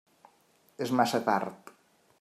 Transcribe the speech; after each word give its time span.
És 0.87 0.95
massa 1.01 1.23
tard. 1.29 1.73